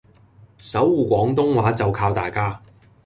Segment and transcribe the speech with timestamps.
[0.57, 2.59] 守護廣東話就靠大家